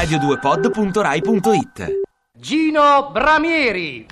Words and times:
radio2pod.rai.it 0.00 2.00
Gino 2.40 3.10
Bramieri. 3.12 4.06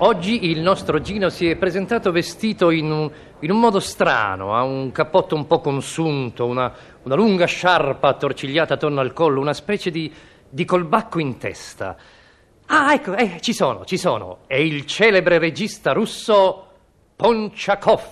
Oggi 0.00 0.48
il 0.48 0.60
nostro 0.60 1.00
Gino 1.00 1.28
si 1.28 1.50
è 1.50 1.56
presentato 1.56 2.12
vestito 2.12 2.70
in 2.70 2.88
un, 2.88 3.10
in 3.40 3.50
un 3.50 3.58
modo 3.58 3.80
strano, 3.80 4.54
ha 4.54 4.62
un 4.62 4.92
cappotto 4.92 5.34
un 5.34 5.48
po' 5.48 5.60
consunto, 5.60 6.46
una, 6.46 6.72
una 7.02 7.16
lunga 7.16 7.46
sciarpa 7.46 8.06
attorcigliata 8.06 8.74
attorno 8.74 9.00
al 9.00 9.12
collo, 9.12 9.40
una 9.40 9.54
specie 9.54 9.90
di, 9.90 10.12
di 10.48 10.64
colbacco 10.64 11.18
in 11.18 11.36
testa. 11.36 11.96
Ah, 12.66 12.94
ecco, 12.94 13.16
eh, 13.16 13.38
ci 13.40 13.52
sono, 13.52 13.84
ci 13.84 13.96
sono. 13.96 14.38
È 14.46 14.54
il 14.54 14.86
celebre 14.86 15.38
regista 15.38 15.90
russo 15.90 16.66
Ponchakov. 17.16 18.02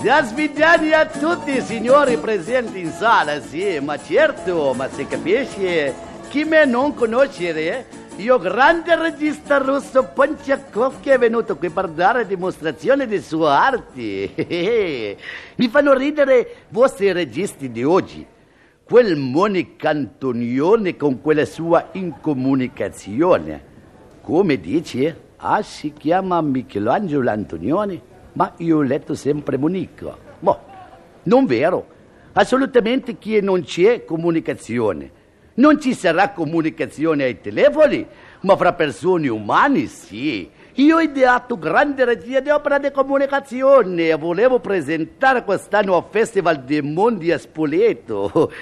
Buon 0.00 0.24
svidani 0.24 0.92
a 0.92 1.06
tutti 1.06 1.60
signori 1.60 2.18
presenti 2.18 2.78
in 2.78 2.92
sala, 2.92 3.40
sì, 3.40 3.80
ma 3.80 4.00
certo, 4.00 4.72
ma 4.74 4.88
si 4.88 5.04
capisce 5.08 6.07
chi 6.28 6.44
me 6.44 6.66
non 6.66 6.92
conoscere, 6.92 7.86
io 8.16 8.38
grande 8.38 8.94
regista 8.96 9.56
russo 9.56 10.04
Ponchakov 10.12 11.00
che 11.00 11.14
è 11.14 11.18
venuto 11.18 11.56
qui 11.56 11.70
per 11.70 11.88
dare 11.88 12.26
dimostrazione 12.26 13.06
di 13.06 13.18
sue 13.18 13.48
arti. 13.48 15.16
Mi 15.56 15.68
fanno 15.68 15.94
ridere 15.94 16.66
vostri 16.68 17.12
registi 17.12 17.70
di 17.70 17.82
oggi. 17.82 18.26
Quel 18.84 19.16
Monica 19.16 19.88
Antonione 19.88 20.96
con 20.96 21.22
quella 21.22 21.46
sua 21.46 21.88
incomunicazione. 21.92 23.62
Come 24.20 24.60
dice? 24.60 25.20
Ah, 25.36 25.62
si 25.62 25.94
chiama 25.94 26.42
Michelangelo 26.42 27.30
Antonione? 27.30 28.00
Ma 28.34 28.52
io 28.58 28.78
ho 28.78 28.82
letto 28.82 29.14
sempre 29.14 29.56
Monica. 29.56 30.14
Ma 30.40 30.58
non 31.22 31.46
vero. 31.46 31.86
Assolutamente 32.32 33.16
che 33.16 33.40
non 33.40 33.62
c'è 33.62 34.04
comunicazione. 34.04 35.16
Non 35.58 35.80
ci 35.80 35.92
sarà 35.92 36.30
comunicazione 36.30 37.24
ai 37.24 37.40
telefoni, 37.40 38.06
ma 38.42 38.56
fra 38.56 38.74
persone 38.74 39.26
umane 39.26 39.86
sì. 39.86 40.48
Io 40.74 40.96
ho 40.96 41.00
ideato 41.00 41.58
grande 41.58 42.04
regia 42.04 42.38
di 42.38 42.48
opera 42.48 42.78
di 42.78 42.92
comunicazione 42.92 44.10
e 44.10 44.14
volevo 44.14 44.60
presentare 44.60 45.42
quest'anno 45.42 45.96
al 45.96 46.04
Festival 46.10 46.62
dei 46.62 46.80
Mondi 46.82 47.32
a 47.32 47.38
Spoleto. 47.38 48.52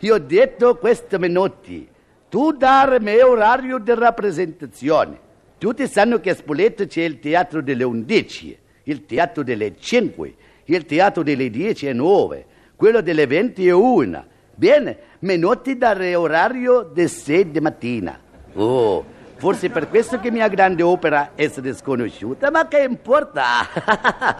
Io 0.00 0.14
ho 0.14 0.18
detto 0.18 0.76
queste 0.76 1.18
minuti, 1.18 1.86
tu 2.30 2.52
darmi 2.52 3.20
orario 3.20 3.76
di 3.76 3.92
rappresentazione. 3.94 5.18
Tutti 5.58 5.86
sanno 5.86 6.20
che 6.20 6.30
a 6.30 6.34
Spoleto 6.34 6.86
c'è 6.86 7.02
il 7.02 7.18
teatro 7.18 7.60
delle 7.60 7.84
11, 7.84 8.58
il 8.84 9.04
teatro 9.04 9.42
delle 9.42 9.74
5, 9.78 10.34
il 10.64 10.86
teatro 10.86 11.22
delle 11.22 11.50
10 11.50 11.88
e 11.88 11.92
9, 11.92 12.46
quello 12.76 13.02
delle 13.02 13.26
20 13.26 13.66
e 13.66 13.72
1. 13.72 14.26
Bene, 14.58 14.96
Menotti 15.18 15.76
dare 15.76 16.14
orario 16.14 16.90
di 16.90 17.06
6 17.06 17.50
di 17.50 17.60
mattina. 17.60 18.18
Oh, 18.54 19.04
forse 19.36 19.68
per 19.68 19.90
questo 19.90 20.18
che 20.18 20.30
mia 20.30 20.48
grande 20.48 20.82
opera 20.82 21.32
è 21.34 21.46
sconosciuta, 21.46 22.50
ma 22.50 22.66
che 22.66 22.78
importa? 22.78 23.68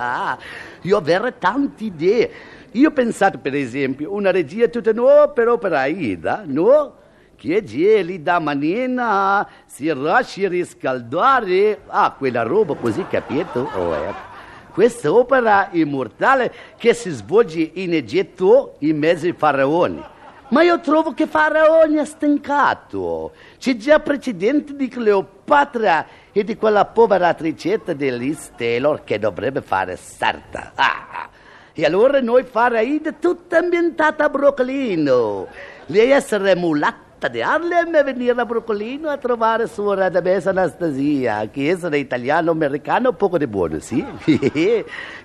Io 0.81 0.97
avrei 0.97 1.34
tante 1.38 1.84
idee. 1.84 2.31
Io 2.72 2.88
ho 2.88 2.93
pensato, 2.93 3.37
per 3.37 3.55
esempio, 3.55 4.15
una 4.15 4.31
regia 4.31 4.69
tutta 4.69 4.93
nuova 4.93 5.28
per 5.28 5.49
opera 5.49 5.81
Aida, 5.81 6.44
no? 6.47 6.94
Che 7.37 7.62
gelida 7.62 8.38
manina, 8.38 9.47
si 9.66 9.84
lasci 9.93 10.49
riscaldare. 10.49 11.81
Ah, 11.88 12.15
quella 12.16 12.43
roba 12.43 12.75
così, 12.75 13.05
capito? 13.06 13.69
Oh, 13.75 13.94
ecco. 13.94 14.35
Questa 14.76 15.10
opera 15.10 15.70
immortale 15.72 16.53
che 16.76 16.92
si 16.92 17.09
svolge 17.09 17.70
in 17.76 17.94
Egitto 17.94 18.75
in 18.81 18.98
mezzo 18.98 19.25
ai 19.25 19.32
faraoni. 19.32 20.04
Ma 20.48 20.60
io 20.60 20.81
trovo 20.81 21.14
che 21.14 21.26
Faraone 21.26 21.98
è 21.98 22.04
stancato. 22.04 23.32
C'è 23.56 23.76
già 23.76 24.00
precedente 24.00 24.76
di 24.76 24.88
Cleopatra 24.88 26.06
e 26.31 26.44
di 26.44 26.56
quella 26.56 26.84
povera 26.84 27.28
attricetta 27.28 27.94
di 27.94 28.14
Liz 28.19 28.50
Taylor 28.54 29.03
che 29.03 29.19
dovrebbe 29.19 29.62
fare 29.62 29.97
sarta. 29.97 30.72
Ah, 30.75 31.31
e 31.72 31.82
allora 31.87 32.20
noi 32.20 32.44
Faraide 32.44 33.19
tutta 33.19 33.56
ambientata 33.56 34.25
a 34.25 34.28
Brooklyn. 34.28 35.47
Lei 35.87 36.10
essere 36.10 36.54
mulatta 36.54 37.06
di 37.19 37.41
Harlem 37.41 37.94
e 37.94 38.03
venire 38.04 38.38
a 38.38 38.44
Brooklyn 38.44 39.06
a 39.06 39.16
trovare 39.16 39.66
sua 39.66 39.94
radamessa 39.94 40.50
Anastasia, 40.50 41.49
che 41.50 41.71
essere 41.71 41.99
italiano-americano 41.99 43.12
poco 43.12 43.38
di 43.38 43.47
buono, 43.47 43.78
sì? 43.81 44.04
e 44.25 44.84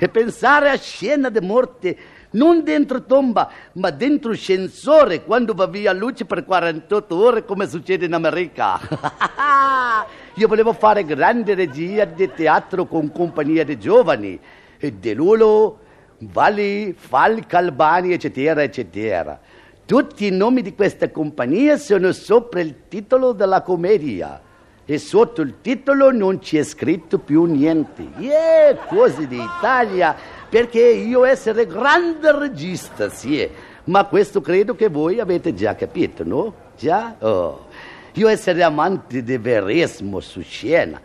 pensare 0.09 0.69
a 0.69 0.77
scena 0.77 1.29
di 1.29 1.41
morte 1.41 1.97
non 2.31 2.63
dentro 2.63 3.03
tomba, 3.03 3.49
ma 3.73 3.89
dentro 3.89 4.31
ascensore 4.31 5.23
quando 5.23 5.53
va 5.53 5.67
via 5.67 5.91
luce 5.91 6.23
per 6.23 6.45
48 6.45 7.15
ore 7.15 7.45
come 7.45 7.67
succede 7.67 8.05
in 8.05 8.13
America. 8.13 8.79
Io 10.35 10.47
volevo 10.47 10.71
fare 10.71 11.03
grande 11.03 11.53
regia 11.55 12.05
di 12.05 12.31
teatro 12.33 12.85
con 12.85 13.11
compagnia 13.11 13.65
di 13.65 13.77
giovani, 13.77 14.39
e 14.77 14.93
De 14.93 15.13
Lulo, 15.13 15.79
Valli, 16.19 16.93
Falca, 16.97 17.57
Albani, 17.57 18.13
eccetera, 18.13 18.63
eccetera. 18.63 19.39
Tutti 19.91 20.25
i 20.25 20.31
nomi 20.31 20.61
di 20.61 20.73
questa 20.73 21.11
compagnia 21.11 21.75
sono 21.75 22.13
sopra 22.13 22.61
il 22.61 22.87
titolo 22.87 23.33
della 23.33 23.61
commedia 23.61 24.41
e 24.85 24.97
sotto 24.97 25.41
il 25.41 25.55
titolo 25.59 26.13
non 26.13 26.39
c'è 26.39 26.63
scritto 26.63 27.19
più 27.19 27.43
niente. 27.43 28.07
Yeah, 28.17 28.73
cose 28.87 29.27
d'Italia 29.27 30.15
perché 30.47 30.79
io 30.79 31.25
essere 31.25 31.67
grande 31.67 32.31
regista, 32.31 33.09
sì, 33.09 33.45
ma 33.83 34.05
questo 34.05 34.39
credo 34.39 34.75
che 34.75 34.87
voi 34.87 35.19
avete 35.19 35.53
già 35.53 35.75
capito, 35.75 36.23
no? 36.23 36.53
Già? 36.77 37.17
Oh. 37.19 37.65
Io 38.13 38.29
essere 38.29 38.63
amante 38.63 39.21
di 39.21 39.37
verismo 39.37 40.21
su 40.21 40.39
scena. 40.39 41.01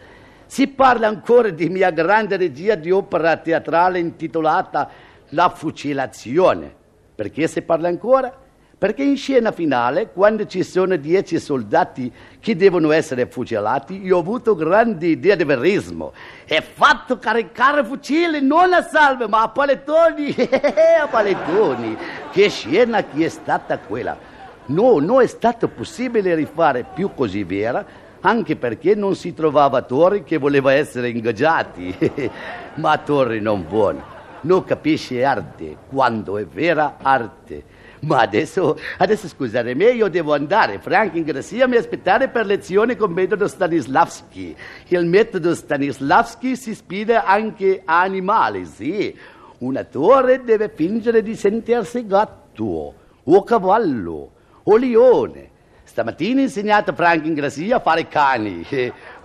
Si 0.47 0.69
parla 0.69 1.09
ancora 1.09 1.51
di 1.51 1.69
mia 1.69 1.91
grande 1.91 2.37
regia 2.37 2.77
di 2.77 2.93
opera 2.93 3.37
teatrale 3.37 3.99
intitolata 3.99 4.89
La 5.31 5.49
fucilazione. 5.49 6.73
Perché 7.17 7.49
si 7.49 7.63
parla 7.63 7.89
ancora? 7.89 8.45
Perché 8.79 9.03
in 9.03 9.17
scena 9.17 9.53
finale, 9.53 10.11
quando 10.13 10.45
ci 10.45 10.63
sono 10.63 10.97
dieci 10.97 11.41
soldati 11.41 12.13
che 12.39 12.55
devono 12.57 12.93
essere 12.93 13.25
fucilati, 13.25 14.03
io 14.05 14.19
ho 14.19 14.21
avuto 14.21 14.55
grande 14.55 15.07
idea 15.07 15.35
di 15.35 15.45
verismo. 15.45 16.13
E 16.45 16.61
fatto 16.61 17.19
caricare 17.19 17.83
fucili 17.83 18.43
non 18.43 18.75
a 18.75 18.83
salve, 18.83 19.29
ma 19.29 19.41
a 19.41 19.49
palettoni. 19.49 20.29
a 21.01 21.07
palettoni. 21.07 21.97
Che 22.31 22.51
scena 22.51 23.03
che 23.03 23.25
è 23.25 23.29
stata 23.31 23.79
quella. 23.79 24.19
No, 24.67 24.99
non 24.99 25.23
è 25.23 25.27
stato 25.27 25.69
possibile 25.69 26.35
rifare 26.35 26.85
più 26.85 27.15
così 27.15 27.45
vera, 27.45 27.83
anche 28.21 28.57
perché 28.57 28.95
non 28.95 29.15
si 29.15 29.33
trovava 29.33 29.79
attori 29.79 30.23
che 30.23 30.37
voleva 30.37 30.75
essere 30.75 31.09
ingaggiati. 31.09 31.97
ma 32.77 32.91
attori 32.91 33.41
non 33.41 33.67
buoni. 33.67 34.03
Non 34.43 34.65
capisce 34.65 35.25
arte 35.25 35.79
quando 35.89 36.37
è 36.37 36.45
vera 36.45 36.97
arte. 37.01 37.85
Ma 38.06 38.21
adesso, 38.21 38.78
adesso 38.98 39.27
scusate 39.27 39.75
me, 39.75 39.91
io 39.91 40.07
devo 40.09 40.33
andare. 40.33 40.78
Frank 40.78 41.16
in 41.16 41.25
Grazia 41.25 41.66
mi 41.66 41.75
aspettare 41.75 42.28
per 42.28 42.47
lezione 42.47 42.97
con 42.97 43.10
metodo 43.10 43.48
Stanislavski. 43.48 44.57
Il 44.89 45.07
metodo 45.07 45.53
Stanislavski 45.57 46.54
si 46.54 46.71
ispira 46.71 47.25
anche 47.25 47.83
a 47.84 48.03
animali, 48.03 48.65
sì. 48.65 49.13
Un 49.59 49.77
attore 49.77 50.45
deve 50.45 50.71
fingere 50.72 51.21
di 51.21 51.34
sentirsi 51.34 52.07
gatto, 52.07 52.95
o 53.25 53.42
cavallo, 53.42 54.31
o 54.63 54.77
leone. 54.77 55.51
Stamattina 55.83 56.41
ho 56.41 56.45
insegnato 56.45 56.92
Frank 56.92 57.27
in 57.27 57.34
Grazia 57.34 57.77
a 57.77 57.81
fare 57.81 58.07
cani, 58.07 58.65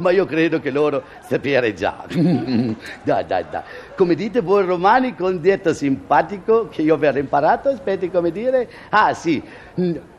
ma 0.01 0.11
io 0.11 0.25
credo 0.25 0.59
che 0.59 0.71
loro 0.71 1.03
sapere 1.27 1.73
già. 1.73 2.03
dai, 2.09 3.25
dai, 3.25 3.45
dai. 3.49 3.61
Come 3.95 4.15
dite 4.15 4.41
voi 4.41 4.65
romani 4.65 5.15
con 5.15 5.39
detto 5.39 5.73
simpatico 5.73 6.67
che 6.69 6.81
io 6.81 6.95
avrei 6.95 7.19
imparato, 7.19 7.69
aspetti 7.69 8.09
come 8.09 8.31
dire? 8.31 8.67
Ah 8.89 9.13
sì, 9.13 9.41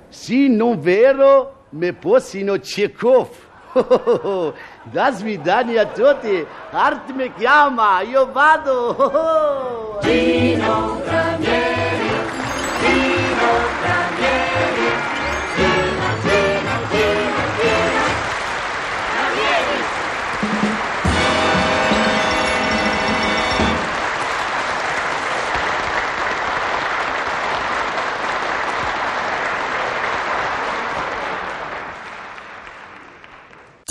sì, 0.08 0.49
non 0.49 0.81
vero, 0.81 1.64
me 1.70 1.93
possino 1.93 2.56
Chekhov. 2.56 3.29
da 4.82 5.11
svidani 5.12 5.79
a 5.79 5.87
tutti, 5.87 6.46
Art 6.70 7.11
mi 7.12 7.32
chiama, 7.35 8.02
io 8.02 8.31
vado. 8.31 9.99
Gino 10.02 11.00
Ranieri, 11.05 12.11
Gino 12.81 13.21